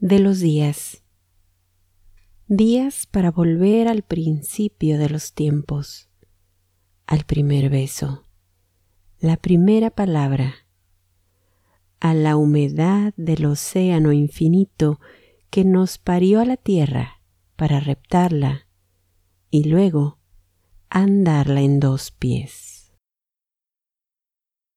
[0.00, 1.02] de los días.
[2.46, 6.08] Días para volver al principio de los tiempos,
[7.06, 8.22] al primer beso,
[9.18, 10.54] la primera palabra,
[11.98, 15.00] a la humedad del océano infinito
[15.50, 17.20] que nos parió a la tierra
[17.56, 18.68] para reptarla
[19.50, 20.20] y luego
[20.90, 22.77] andarla en dos pies.